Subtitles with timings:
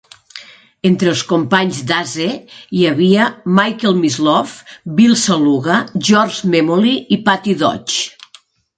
[0.89, 2.29] Entre els companys d'Ace,
[2.79, 3.29] hi havia
[3.61, 4.59] Michael Mislove,
[5.03, 5.79] Bill Saluga,
[6.11, 8.05] George Memmoli i Patti Deutsch.